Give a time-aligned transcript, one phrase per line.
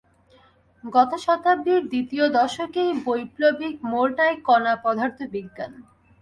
[0.83, 5.71] গত শতাব্দীর দ্বিতীয় দশকেই বৈপ্লবিক মোড় নেয় কণা পদার্থবিজ্ঞান।